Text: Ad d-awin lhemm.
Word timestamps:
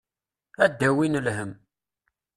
Ad 0.63 0.71
d-awin 0.77 1.19
lhemm. 1.25 1.51